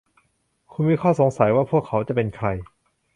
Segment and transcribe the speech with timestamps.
[0.71, 2.47] คุณมีข้อสงสัยว่าพวกเขาจะเป็นใคร?